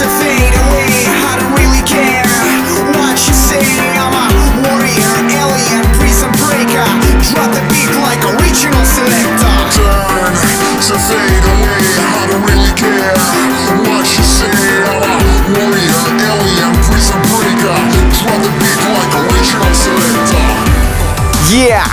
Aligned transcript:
should 0.00 0.10
see 0.12 0.29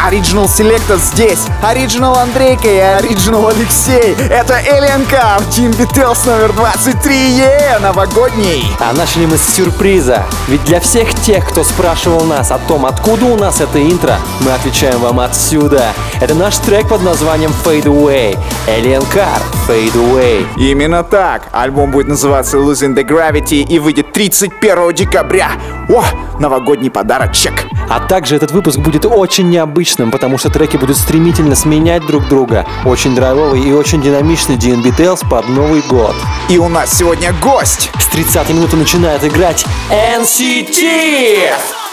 Original 0.08 0.46
Selector 0.46 0.98
здесь. 0.98 1.48
Original 1.62 2.18
Андрейка 2.18 2.70
и 2.70 2.78
Original 2.78 3.50
Алексей. 3.50 4.16
Это 4.30 4.54
Alien 4.54 5.06
Car, 5.10 5.46
Team 5.50 5.76
Beatles 5.76 6.26
номер 6.26 6.54
23. 6.54 7.14
Yeah, 7.38 7.82
новогодний. 7.82 8.64
А 8.80 8.94
начали 8.94 9.26
мы 9.26 9.38
с 9.38 9.44
сюрприза. 9.44 10.24
Ведь 10.48 10.64
для 10.64 10.80
всех 10.80 11.14
тех, 11.14 11.46
кто 11.50 11.66
спрашивал 11.66 12.24
нас 12.24 12.52
о 12.52 12.58
том, 12.58 12.86
откуда 12.86 13.26
у 13.26 13.36
нас 13.36 13.60
это 13.60 13.84
интро, 13.84 14.16
мы 14.40 14.52
отвечаем 14.52 15.00
вам 15.00 15.20
отсюда. 15.20 15.88
Это 16.22 16.36
наш 16.36 16.58
трек 16.60 16.88
под 16.88 17.04
названием 17.04 17.52
Fade 17.66 17.84
Away. 17.84 18.38
Alien 18.68 19.06
Car 19.14 19.42
Fade 19.68 19.94
Away. 19.94 20.48
Именно 20.56 21.04
так. 21.04 21.50
Альбом 21.52 21.92
будет 21.92 22.08
называться 22.08 22.56
Losing 22.56 22.96
the 22.96 23.04
Gravity 23.04 23.62
и 23.68 23.78
выйдет 23.78 24.14
31 24.14 24.94
декабря. 24.94 25.52
О, 25.90 26.04
новогодний 26.40 26.90
подарочек. 26.90 27.66
А 27.90 28.00
также 28.00 28.36
этот 28.36 28.52
выпуск 28.52 28.80
будет 28.80 29.06
очень 29.06 29.50
необычным, 29.50 30.12
потому 30.12 30.38
что 30.38 30.50
треки 30.50 30.78
будут 30.78 30.98
стремительно 30.98 31.56
сменять 31.56 32.06
друг 32.06 32.28
друга. 32.28 32.66
Очень 32.86 33.16
драйвовый 33.16 33.62
и 33.62 33.72
очень 33.72 34.02
динамичный 34.02 34.58
D&B 34.58 34.90
Tales 34.90 35.28
под 35.30 35.48
Новый 35.50 35.82
год. 35.82 36.16
И 36.50 36.58
у 36.58 36.68
нас 36.68 36.94
сегодня 36.94 37.34
гость. 37.42 37.90
С 38.00 38.08
30 38.08 38.50
минуты 38.50 38.76
начинает 38.76 39.24
играть 39.24 39.66
NCT! 39.90 41.87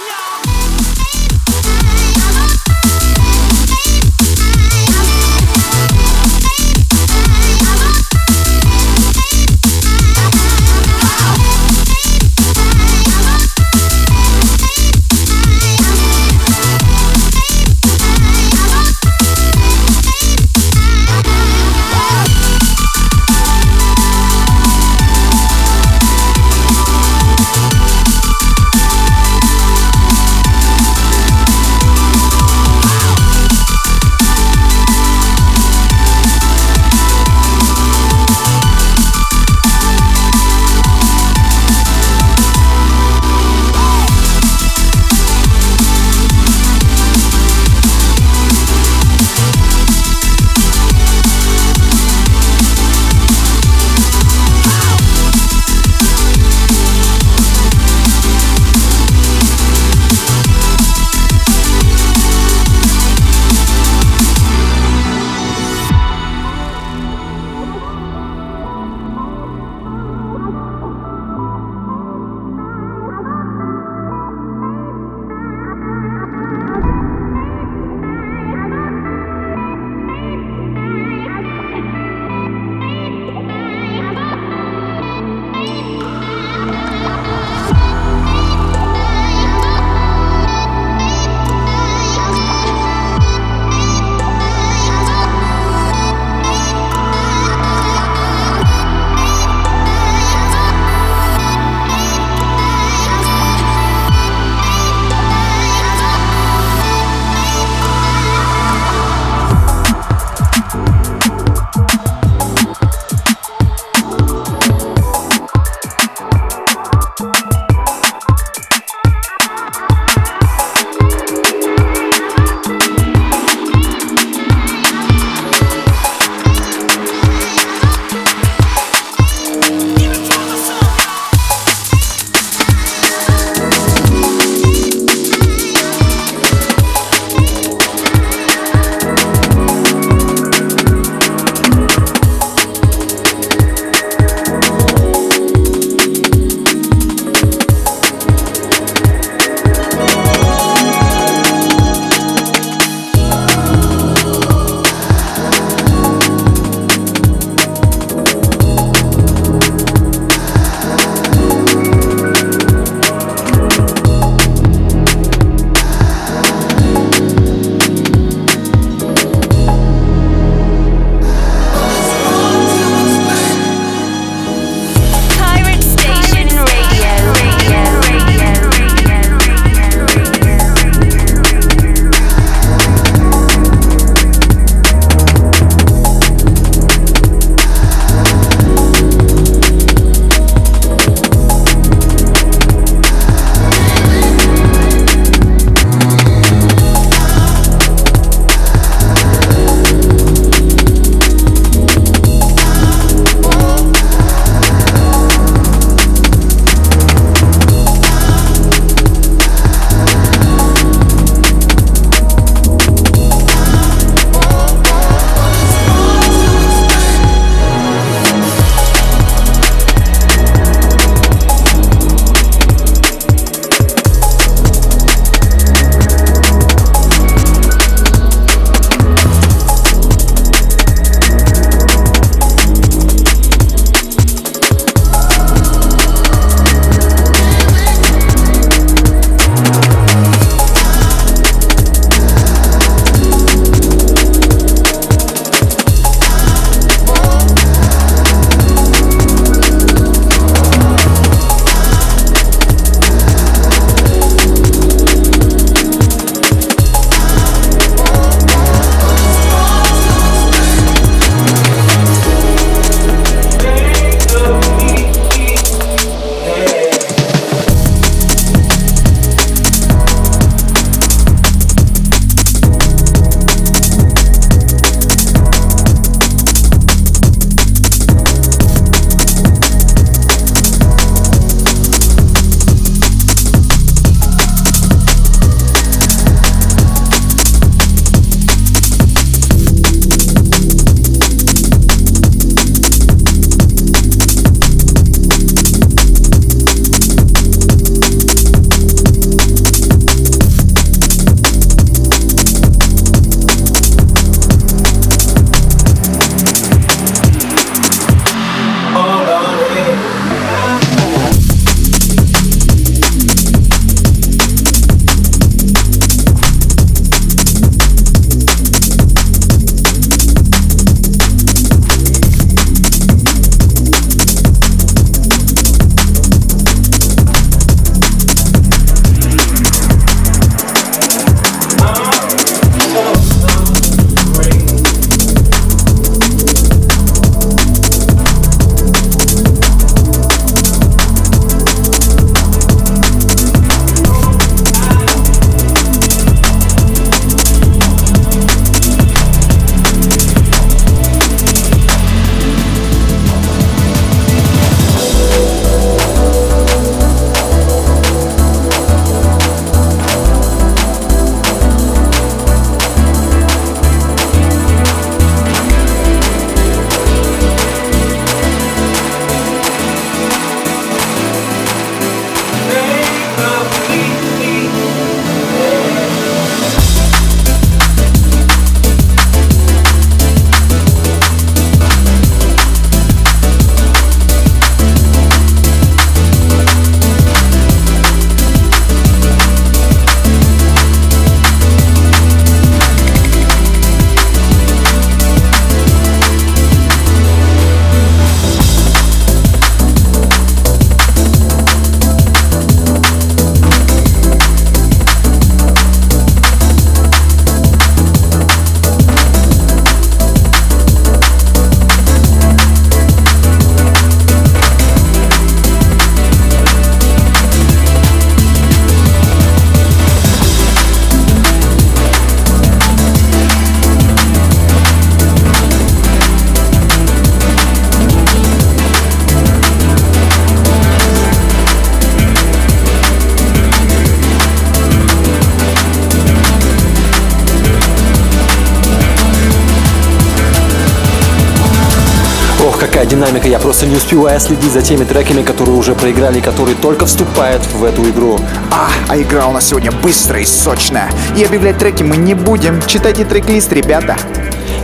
Успеваю 444.24 444.40
следить 444.40 444.72
за 444.72 444.80
теми 444.80 445.04
треками, 445.04 445.42
которые 445.42 445.76
уже 445.76 445.94
проиграли, 445.94 446.40
которые 446.40 446.76
только 446.76 447.04
вступают 447.04 447.62
в 447.66 447.84
эту 447.84 448.08
игру. 448.08 448.40
А, 448.70 448.88
а 449.10 449.18
игра 449.18 449.46
у 449.46 449.52
нас 449.52 449.66
сегодня 449.66 449.92
быстрая 449.92 450.42
и 450.42 450.46
сочная. 450.46 451.10
И 451.36 451.44
объявлять 451.44 451.76
треки 451.76 452.02
мы 452.02 452.16
не 452.16 452.32
будем. 452.32 452.80
Читайте 452.86 453.26
трек-лист, 453.26 453.70
ребята. 453.74 454.16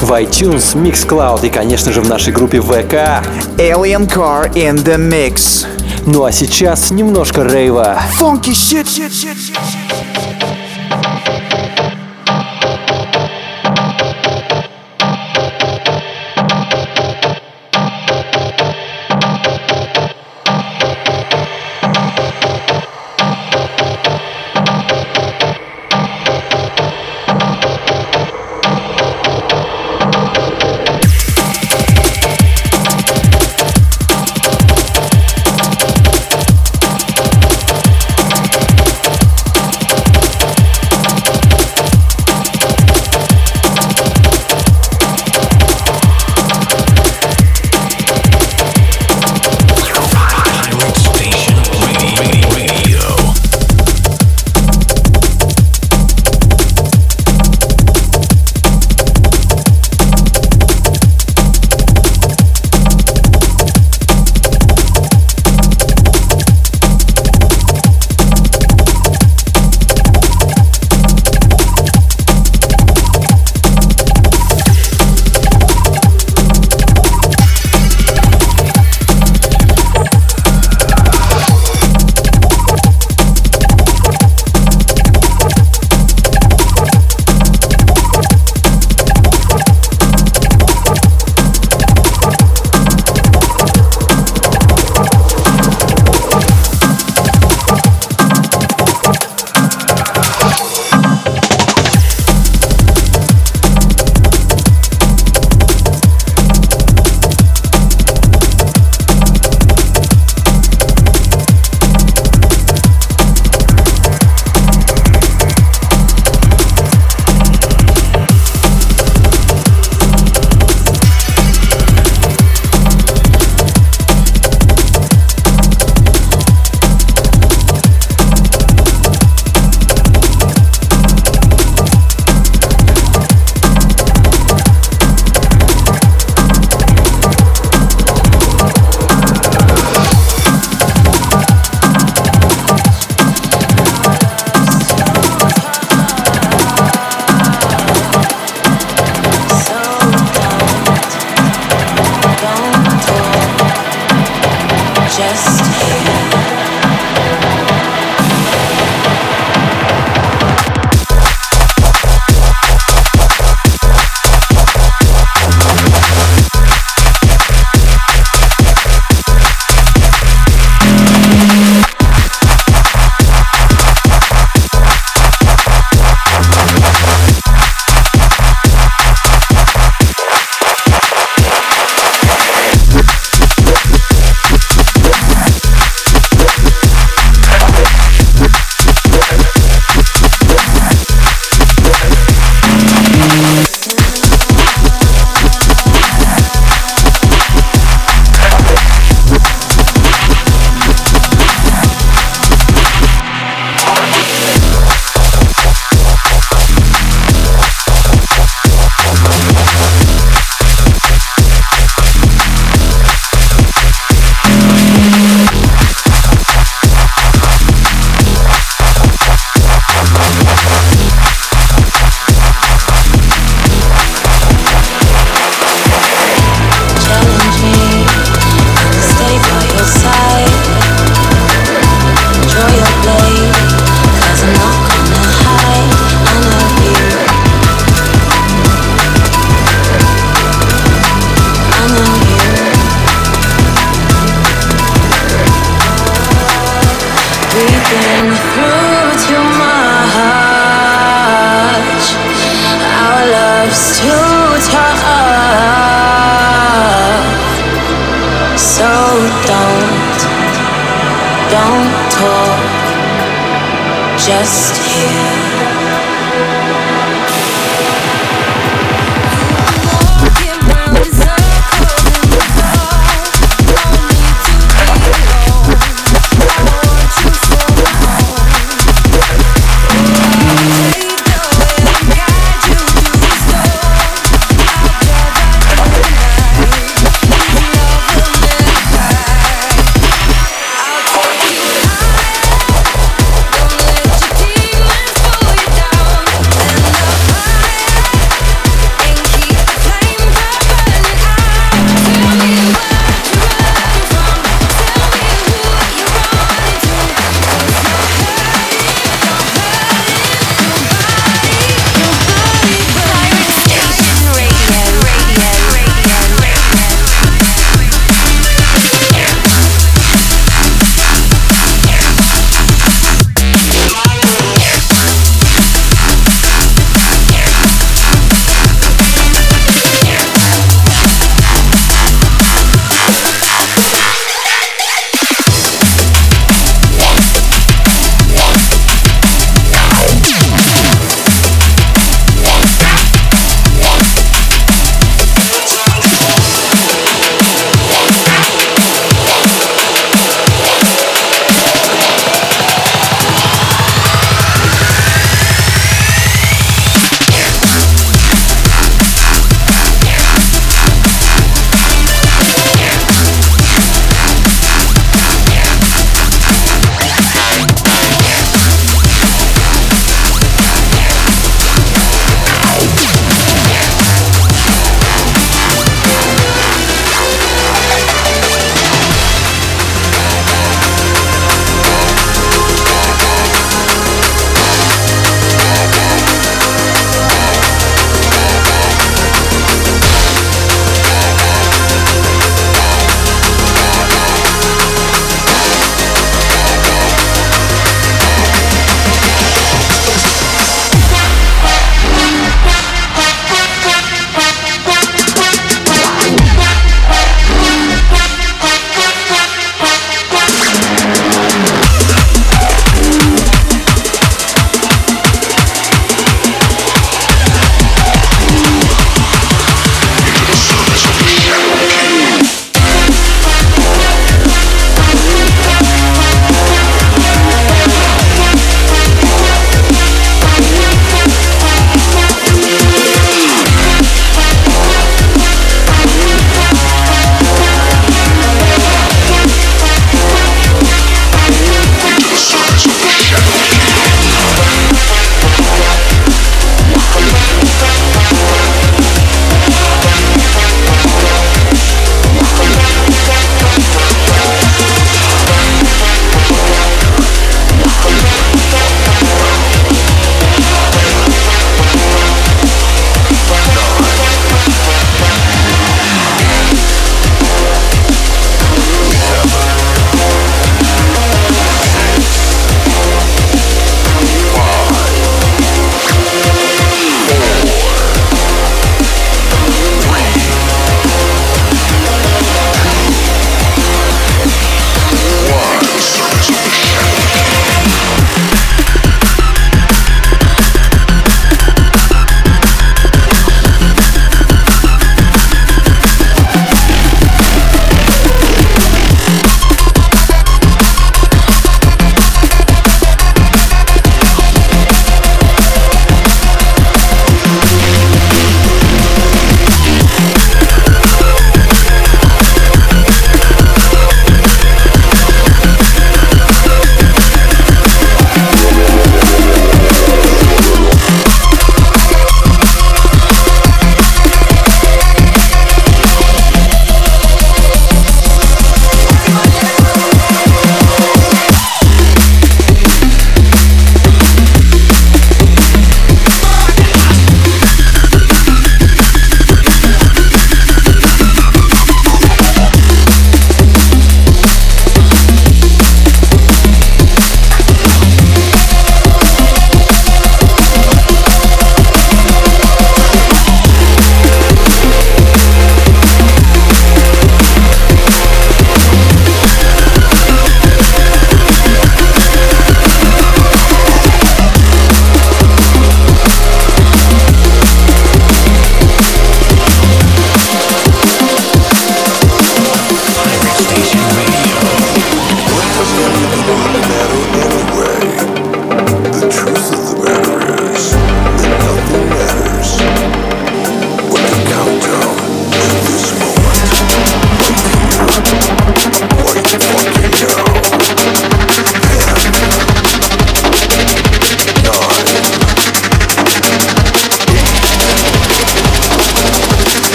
В 0.00 0.10
iTunes, 0.20 0.74
Mixcloud 0.74 1.46
и, 1.46 1.50
конечно 1.50 1.92
же, 1.92 2.00
в 2.00 2.08
нашей 2.08 2.32
группе 2.32 2.60
ВК. 2.60 3.22
Alien 3.58 4.08
Car 4.08 4.52
in 4.54 4.74
the 4.74 4.98
Mix. 4.98 5.66
Ну 6.04 6.24
а 6.24 6.32
сейчас 6.32 6.90
немножко 6.90 7.44
рейва. 7.44 7.96
Funky 8.18 8.50
shit, 8.50 8.86
shit, 8.86 9.12
shit, 9.12 9.36
shit, 9.36 9.54
shit. 9.54 9.87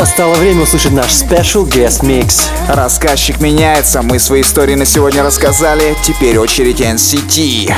Настало 0.00 0.36
время 0.36 0.62
услышать 0.62 0.92
наш 0.92 1.10
special 1.10 1.68
guest 1.68 2.02
mix. 2.02 2.46
Рассказчик 2.68 3.38
меняется, 3.38 4.00
мы 4.00 4.18
свои 4.18 4.40
истории 4.40 4.74
на 4.74 4.86
сегодня 4.86 5.22
рассказали, 5.22 5.94
теперь 6.02 6.38
очередь 6.38 6.80
NCT. 6.80 7.70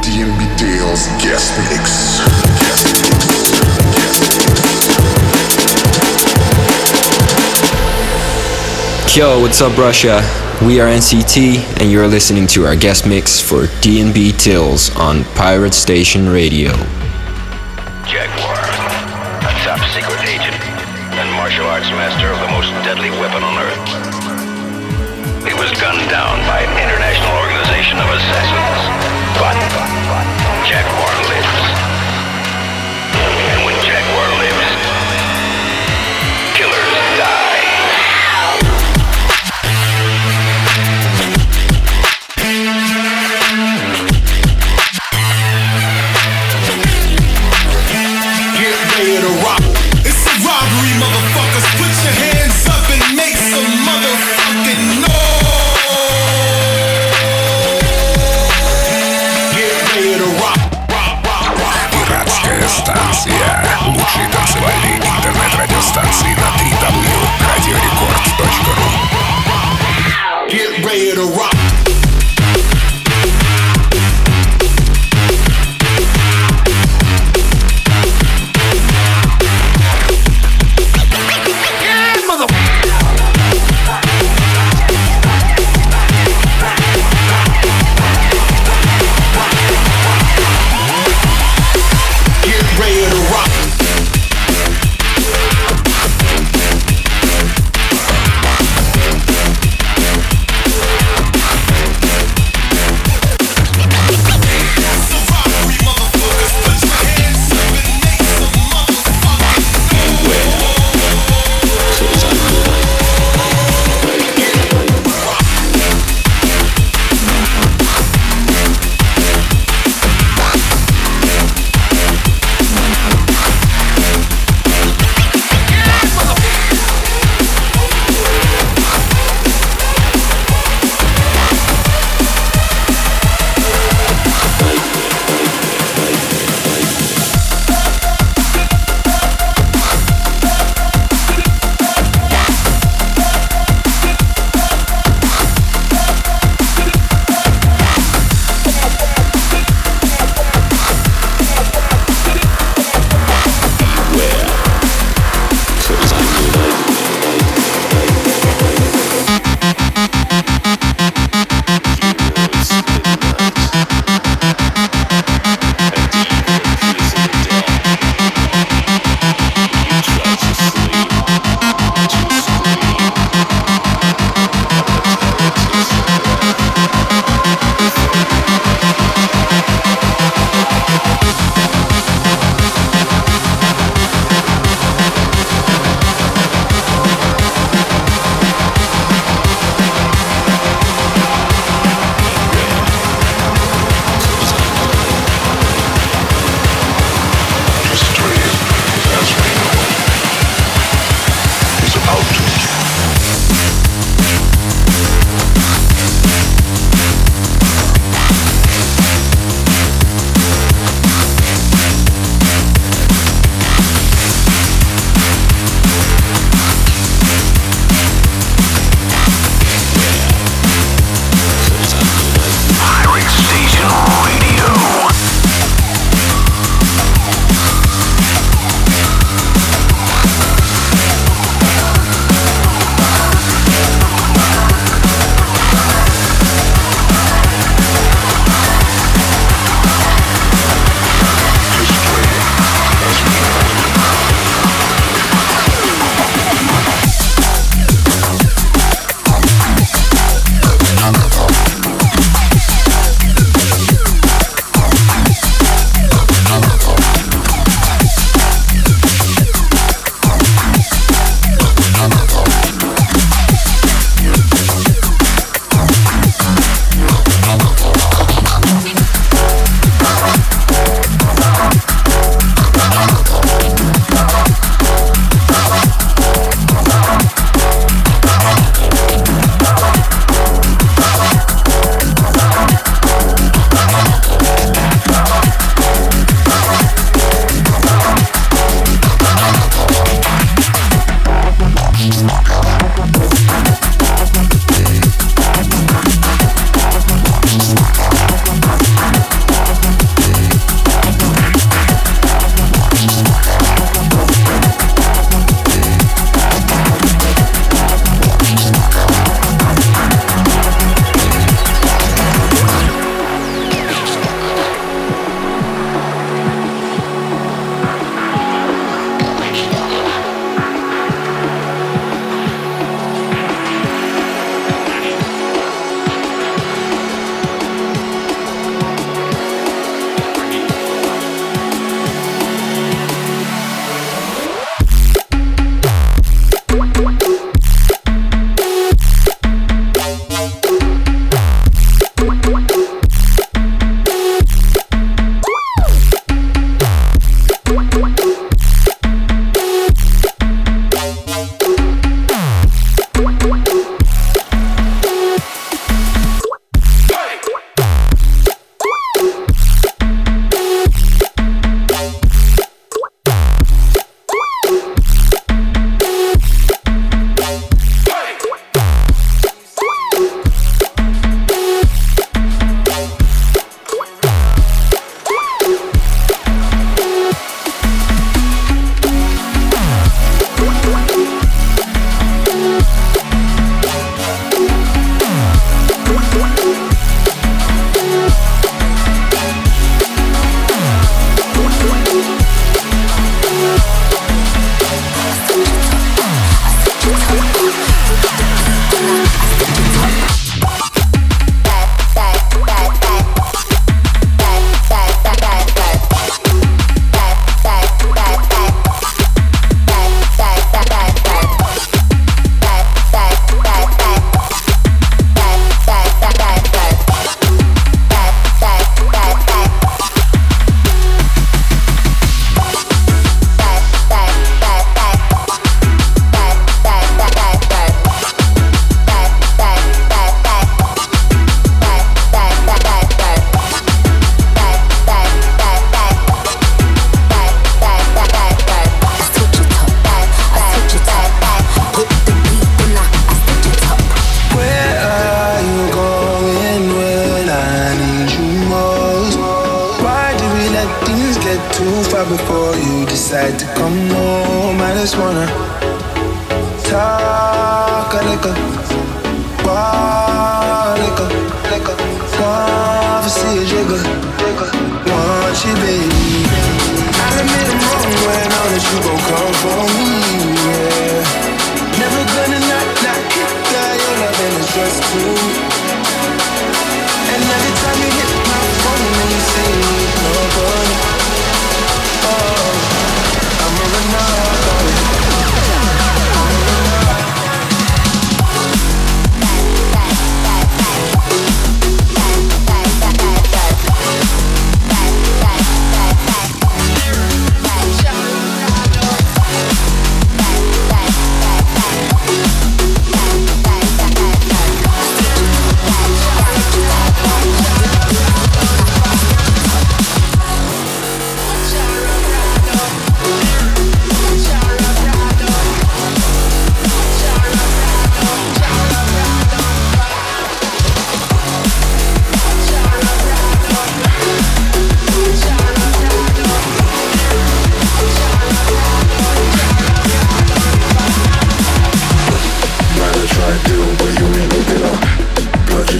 DMB 0.00 0.40
Tales 0.56 1.08
Guest 1.20 1.50
Mix. 1.72 2.20
Yo, 9.16 9.40
what's 9.40 9.60
up, 9.60 9.76
Russia? 9.76 10.22
We 10.62 10.78
are 10.78 10.88
NCT, 10.88 11.80
and 11.80 11.90
you're 11.90 12.06
listening 12.06 12.46
to 12.48 12.64
our 12.64 12.76
guest 12.76 13.06
mix 13.06 13.40
for 13.40 13.66
DNB 13.82 14.38
Tills 14.38 14.94
on 14.94 15.24
Pirate 15.34 15.74
Station 15.74 16.28
Radio. 16.28 17.03
Master 21.92 22.30
of 22.30 22.40
the 22.40 22.48
most 22.48 22.70
deadly 22.84 23.10
weapon 23.10 23.42
on 23.42 23.58
earth. 23.58 23.88
He 25.44 25.52
was 25.52 25.70
gunned 25.80 26.08
down 26.08 26.40
by 26.46 26.60
an 26.60 26.72
international 26.80 27.36
organization 27.36 27.98
of 27.98 28.08
assassins. 28.08 28.63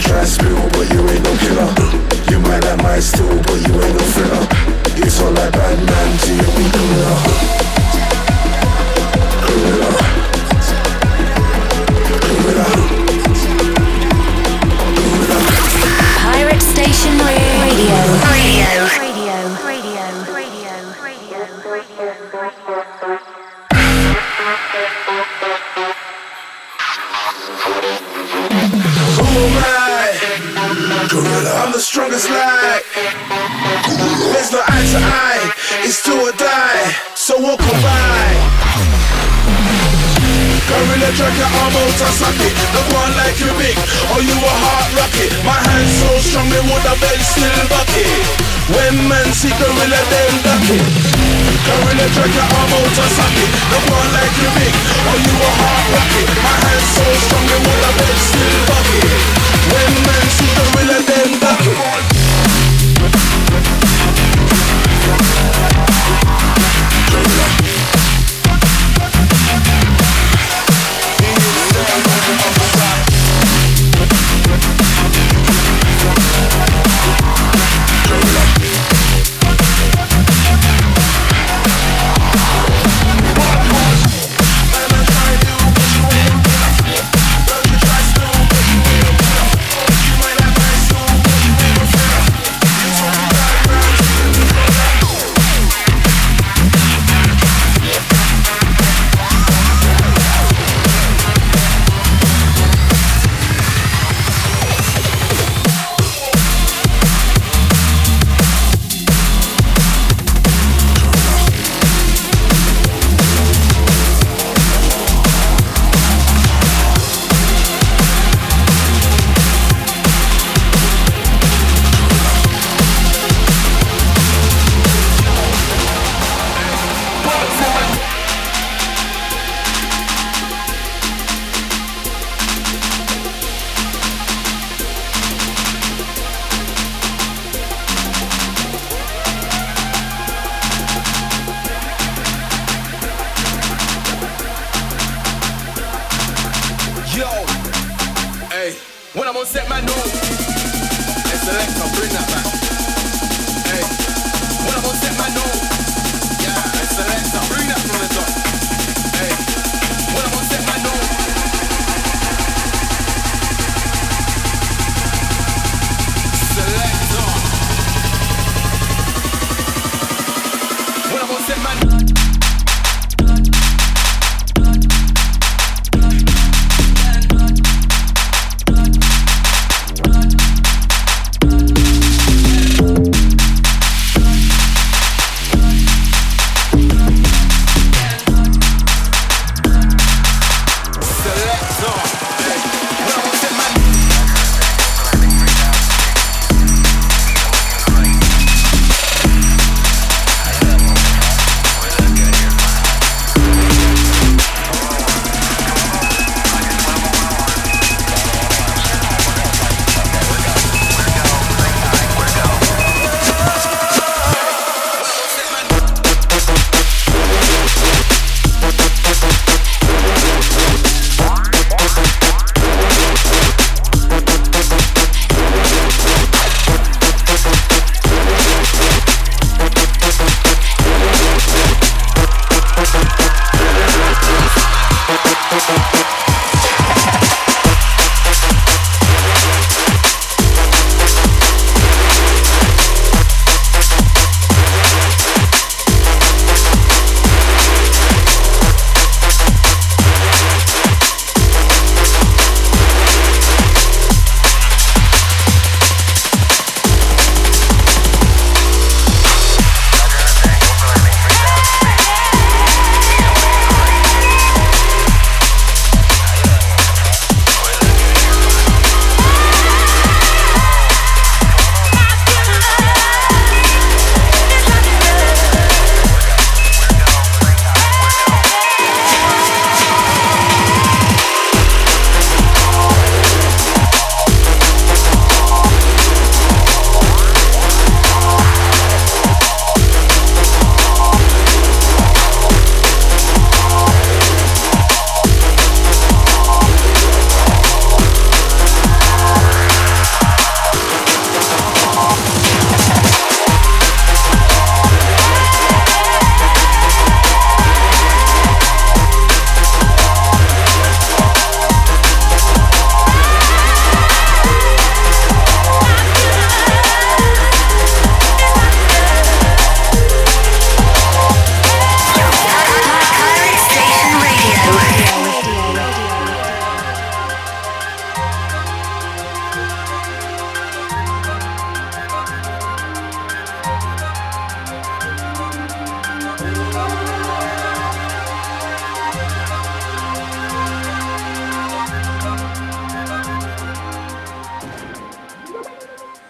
try 0.05 0.20
to 0.20 0.26
spill, 0.26 0.68
but 0.76 0.86
you 0.92 1.00
ain't 1.09 1.24
no 1.24 1.34
killer. 1.40 1.70
You 2.30 2.38
might, 2.40 2.64
have 2.64 2.82
my 2.82 3.00
stool, 3.00 3.36
but 3.48 3.61
you 3.66 3.73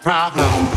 problem. 0.05 0.74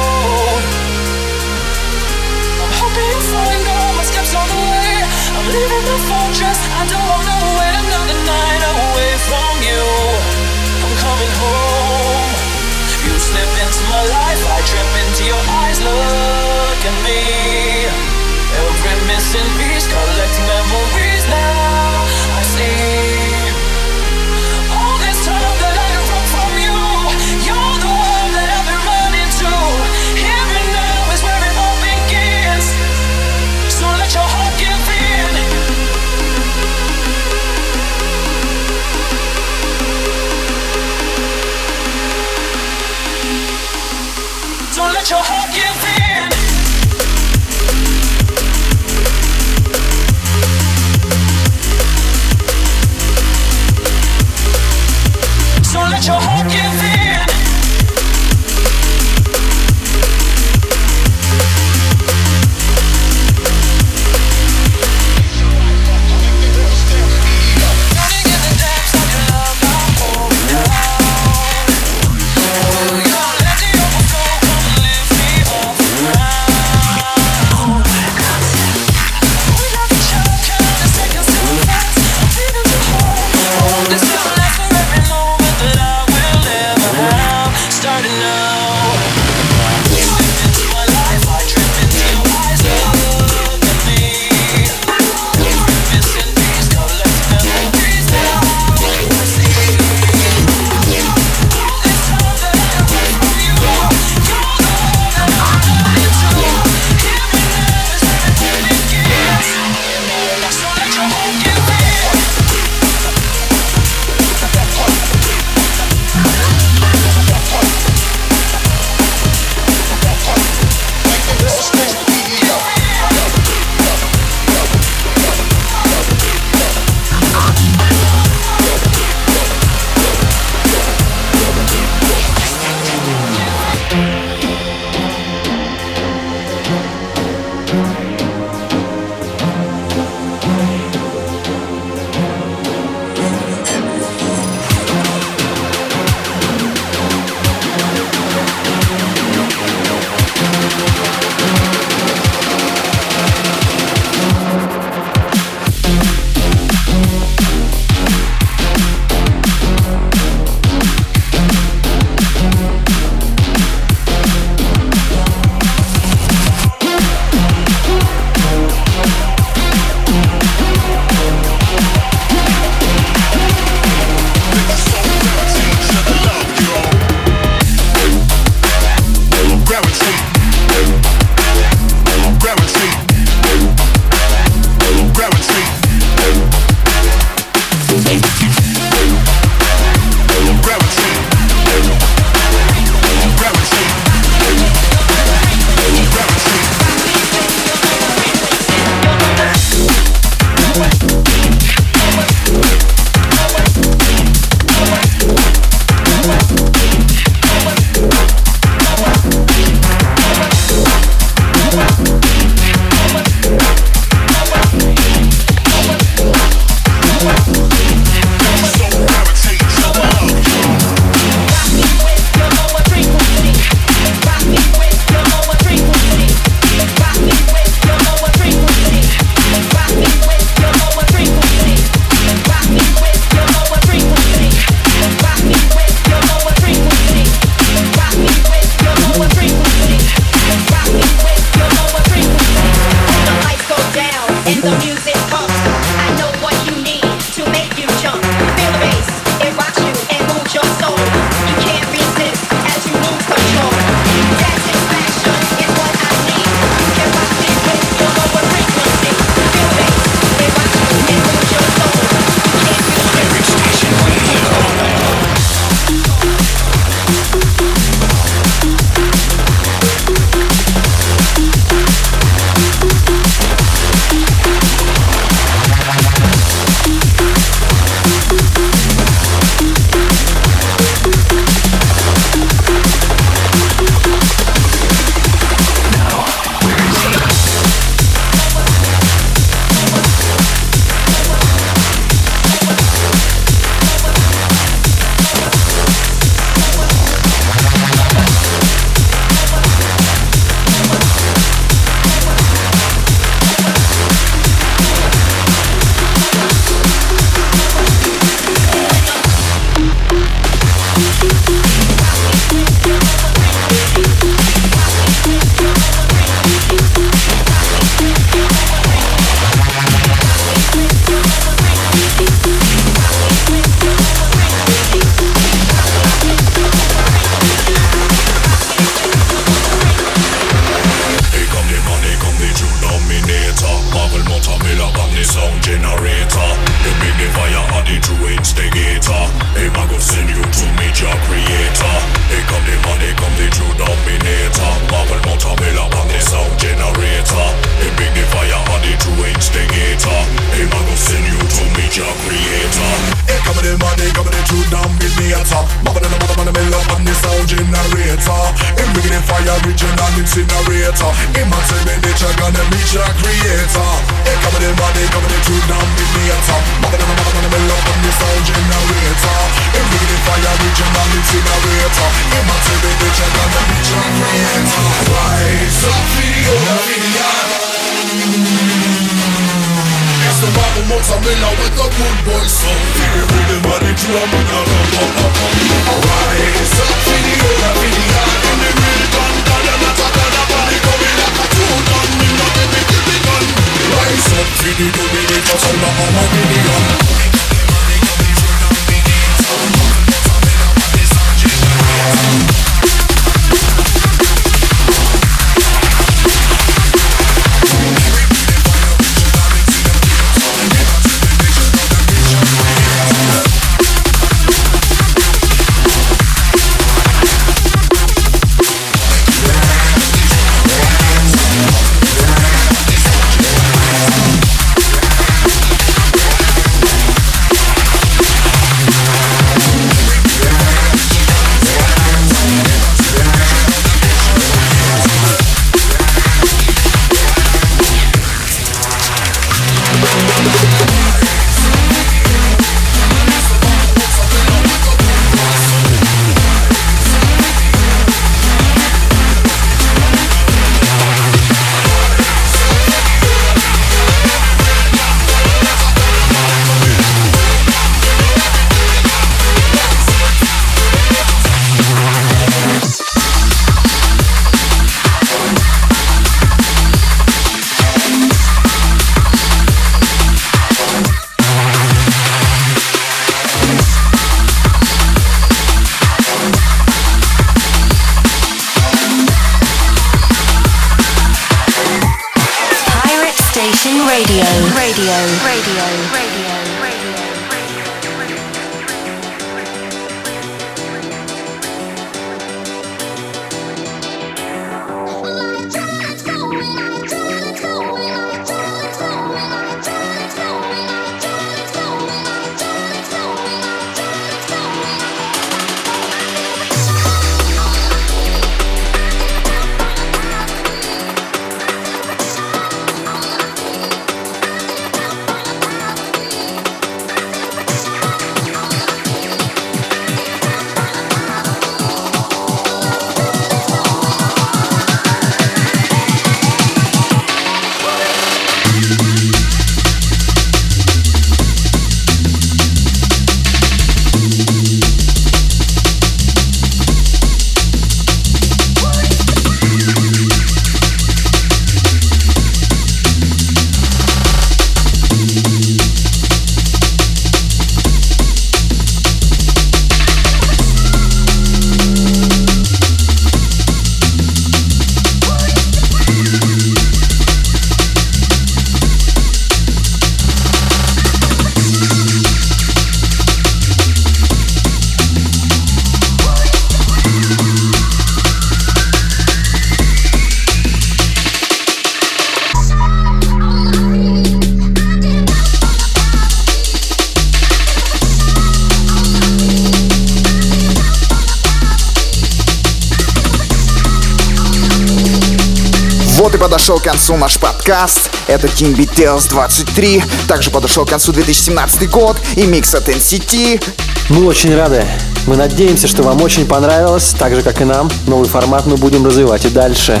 Концу 586.88 587.18
наш 587.18 587.38
подкаст. 587.38 588.10
Это 588.28 588.46
Team 588.46 588.74
BTS 588.74 589.28
23. 589.28 590.02
Также 590.26 590.50
подошел 590.50 590.86
к 590.86 590.88
концу 590.88 591.12
2017 591.12 591.90
год 591.90 592.16
и 592.34 592.44
микс 592.44 592.74
от 592.74 592.88
NCT. 592.88 593.62
Мы 594.08 594.24
очень 594.24 594.56
рады. 594.56 594.86
Мы 595.26 595.36
надеемся, 595.36 595.86
что 595.86 596.02
вам 596.02 596.22
очень 596.22 596.46
понравилось, 596.46 597.14
так 597.18 597.34
же, 597.34 597.42
как 597.42 597.60
и 597.60 597.64
нам. 597.64 597.90
Новый 598.06 598.26
формат 598.26 598.64
мы 598.64 598.78
будем 598.78 599.04
развивать 599.04 599.44
и 599.44 599.50
дальше. 599.50 600.00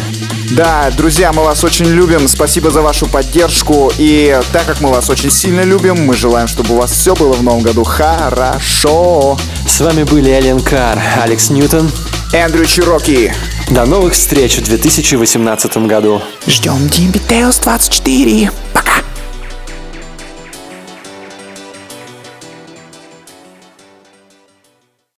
Да, 0.52 0.90
друзья, 0.96 1.30
мы 1.34 1.44
вас 1.44 1.62
очень 1.62 1.84
любим. 1.84 2.26
Спасибо 2.26 2.70
за 2.70 2.80
вашу 2.80 3.04
поддержку. 3.04 3.92
И 3.98 4.40
так 4.54 4.64
как 4.64 4.80
мы 4.80 4.88
вас 4.88 5.10
очень 5.10 5.30
сильно 5.30 5.60
любим, 5.60 6.06
мы 6.06 6.16
желаем, 6.16 6.48
чтобы 6.48 6.74
у 6.74 6.78
вас 6.78 6.92
все 6.92 7.14
было 7.14 7.34
в 7.34 7.42
новом 7.42 7.60
году 7.60 7.84
хорошо. 7.84 9.36
С 9.66 9.78
вами 9.82 10.04
были 10.04 10.32
Alien 10.32 10.66
Car, 10.66 10.98
Алекс 11.22 11.50
Ньютон. 11.50 11.90
Эндрю 12.32 12.64
Чироки. 12.64 13.34
До 13.70 13.84
новых 13.84 14.14
встреч 14.14 14.56
в 14.56 14.64
2018 14.64 15.76
году. 15.86 16.22
Ждем 16.46 16.86
BTS 16.86 17.62
24. 17.62 18.50
Пока. 18.50 18.67